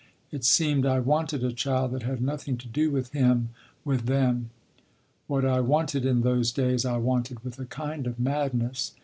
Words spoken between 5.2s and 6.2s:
What I wanted